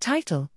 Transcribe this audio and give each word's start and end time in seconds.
Title 0.00 0.48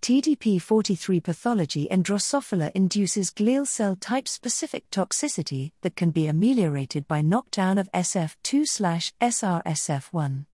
TDP43 0.00 1.22
pathology 1.22 1.82
in 1.82 2.02
Drosophila 2.02 2.70
induces 2.74 3.30
glial 3.30 3.66
cell 3.66 3.96
type 3.96 4.26
specific 4.26 4.88
toxicity 4.90 5.72
that 5.82 5.96
can 5.96 6.10
be 6.10 6.26
ameliorated 6.26 7.06
by 7.06 7.20
knockdown 7.20 7.76
of 7.76 7.92
SF2 7.92 9.12
SRSF1. 9.20 10.46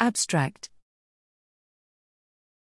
Abstract 0.00 0.70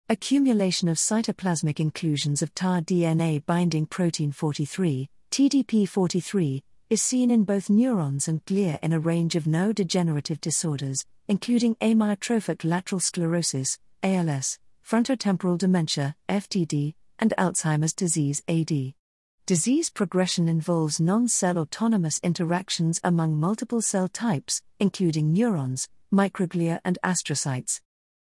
Accumulation 0.09 0.89
of 0.89 0.97
cytoplasmic 0.97 1.79
inclusions 1.79 2.41
of 2.41 2.53
TAR 2.53 2.81
DNA 2.81 3.45
binding 3.45 3.85
protein 3.85 4.31
43, 4.31 5.09
TDP43, 5.31 6.61
is 6.89 7.01
seen 7.01 7.29
in 7.29 7.43
both 7.43 7.69
neurons 7.69 8.29
and 8.29 8.45
glia 8.45 8.79
in 8.81 8.93
a 8.93 8.99
range 8.99 9.35
of 9.35 9.43
neurodegenerative 9.43 10.39
disorders, 10.39 11.05
including 11.27 11.75
amyotrophic 11.75 12.63
lateral 12.63 13.01
sclerosis, 13.01 13.77
ALS, 14.03 14.57
frontotemporal 14.87 15.57
dementia, 15.57 16.15
FTD, 16.29 16.93
and 17.19 17.33
Alzheimer's 17.37 17.93
disease, 17.93 18.41
AD. 18.47 18.93
Disease 19.45 19.89
progression 19.89 20.47
involves 20.47 21.01
non 21.01 21.27
cell 21.27 21.57
autonomous 21.57 22.19
interactions 22.23 23.01
among 23.03 23.37
multiple 23.37 23.81
cell 23.81 24.07
types, 24.07 24.61
including 24.79 25.33
neurons, 25.33 25.89
microglia, 26.13 26.79
and 26.85 26.97
astrocytes. 27.03 27.81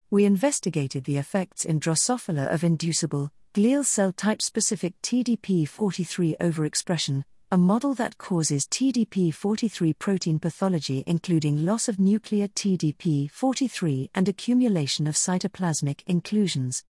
We 0.10 0.26
investigated 0.26 1.04
the 1.04 1.18
effects 1.18 1.66
in 1.66 1.80
Drosophila 1.80 2.52
of 2.52 2.64
inducible, 2.64 3.32
glial 3.54 3.86
cell 3.86 4.12
type 4.12 4.42
specific 4.42 5.00
TDP43 5.04 6.38
overexpression, 6.40 7.24
a 7.52 7.58
model 7.58 7.94
that 7.94 8.18
causes 8.18 8.66
TDP43 8.66 9.98
protein 10.00 10.40
pathology, 10.40 11.04
including 11.06 11.64
loss 11.64 11.88
of 11.88 12.00
nuclear 12.00 12.48
TDP43 12.48 14.10
and 14.16 14.28
accumulation 14.28 15.06
of 15.06 15.14
cytoplasmic 15.14 16.02
inclusions. 16.08 16.84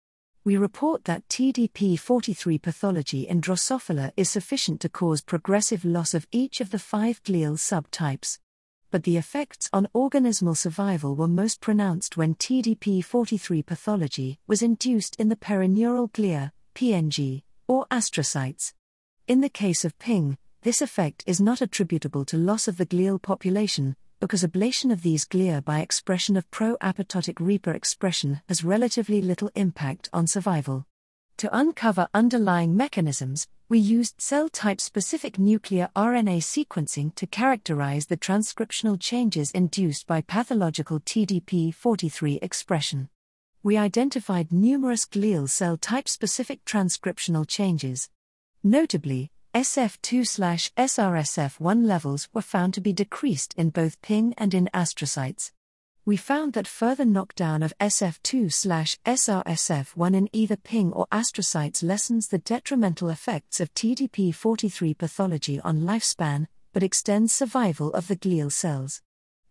We 0.44 0.58
report 0.58 1.06
that 1.06 1.28
TDP43 1.28 2.62
pathology 2.62 3.28
in 3.28 3.42
Drosophila 3.42 4.12
is 4.16 4.30
sufficient 4.30 4.80
to 4.82 4.90
cause 4.90 5.22
progressive 5.22 5.84
loss 5.84 6.14
of 6.14 6.28
each 6.32 6.62
of 6.62 6.70
the 6.70 6.80
five 6.80 7.24
glial 7.24 7.58
subtypes. 7.58 8.38
But 8.92 9.04
the 9.04 9.18
effects 9.18 9.70
on 9.74 9.88
organismal 9.96 10.56
survival 10.56 11.16
were 11.16 11.28
most 11.28 11.62
pronounced 11.62 12.16
when 12.16 12.36
TDP43 12.36 13.66
pathology 13.66 14.38
was 14.46 14.62
induced 14.62 15.16
in 15.16 15.30
the 15.30 15.36
perineural 15.36 16.12
glia, 16.12 16.52
PNG, 16.76 17.42
or 17.68 17.88
astrocytes. 17.90 18.74
In 19.28 19.42
the 19.42 19.50
case 19.50 19.86
of 19.86 19.98
PING, 19.98 20.38
this 20.64 20.82
effect 20.82 21.24
is 21.28 21.42
not 21.42 21.62
attributable 21.62 22.24
to 22.24 22.38
loss 22.38 22.70
of 22.70 22.78
the 22.78 22.86
glial 22.86 23.22
population, 23.22 23.96
because 24.22 24.44
ablation 24.44 24.94
of 24.94 25.02
these 25.02 25.26
glia 25.26 25.64
by 25.64 25.82
expression 25.82 26.38
of 26.38 26.50
pro 26.52 26.78
apoptotic 26.78 27.38
reaper 27.40 27.72
expression 27.72 28.42
has 28.48 28.64
relatively 28.64 29.22
little 29.22 29.52
impact 29.56 30.10
on 30.14 30.26
survival. 30.26 30.86
To 31.38 31.58
uncover 31.58 32.08
underlying 32.14 32.78
mechanisms, 32.78 33.48
we 33.68 33.80
used 33.80 34.22
cell 34.22 34.48
type 34.48 34.80
specific 34.80 35.38
nuclear 35.38 35.90
RNA 35.98 36.38
sequencing 36.38 37.14
to 37.16 37.28
characterize 37.28 38.06
the 38.06 38.16
transcriptional 38.16 38.98
changes 38.98 39.52
induced 39.52 40.08
by 40.08 40.22
pathological 40.22 41.02
TDP43 41.02 42.40
expression. 42.42 43.10
We 43.64 43.76
identified 43.76 44.54
numerous 44.54 45.06
glial 45.06 45.50
cell 45.50 45.76
type 45.76 46.08
specific 46.08 46.64
transcriptional 46.64 47.46
changes. 47.46 48.10
Notably, 48.64 49.32
SF2 49.54 50.72
SRSF1 50.76 51.86
levels 51.86 52.28
were 52.34 52.42
found 52.42 52.74
to 52.74 52.82
be 52.82 52.92
decreased 52.92 53.54
in 53.56 53.70
both 53.70 54.02
PING 54.02 54.34
and 54.36 54.52
in 54.52 54.68
astrocytes. 54.74 55.52
We 56.06 56.18
found 56.18 56.54
that 56.54 56.68
further 56.68 57.06
knockdown 57.06 57.62
of 57.62 57.78
SF2 57.80 58.46
SRSF1 59.06 60.16
in 60.16 60.28
either 60.34 60.56
PING 60.56 60.92
or 60.92 61.06
astrocytes 61.12 61.84
lessens 61.84 62.30
the 62.30 62.40
detrimental 62.40 63.10
effects 63.10 63.60
of 63.60 63.72
TDP43 63.76 64.98
pathology 64.98 65.60
on 65.60 65.82
lifespan, 65.82 66.48
but 66.74 66.82
extends 66.82 67.32
survival 67.32 67.94
of 67.94 68.08
the 68.08 68.16
glial 68.16 68.52
cells. 68.52 69.04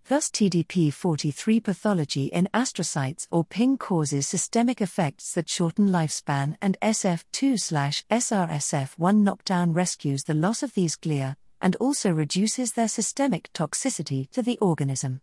Thus, 0.08 0.30
TDP43 0.30 1.62
pathology 1.62 2.26
in 2.26 2.48
astrocytes 2.52 3.26
or 3.30 3.44
PING 3.44 3.78
causes 3.78 4.26
systemic 4.26 4.80
effects 4.80 5.32
that 5.34 5.48
shorten 5.48 5.88
lifespan, 5.88 6.56
and 6.60 6.76
SF2 6.82 8.02
SRSF1 8.10 9.16
knockdown 9.22 9.72
rescues 9.72 10.24
the 10.24 10.34
loss 10.34 10.62
of 10.62 10.74
these 10.74 10.96
glia 10.96 11.36
and 11.60 11.76
also 11.76 12.10
reduces 12.10 12.72
their 12.72 12.88
systemic 12.88 13.52
toxicity 13.52 14.28
to 14.30 14.42
the 14.42 14.58
organism. 14.58 15.20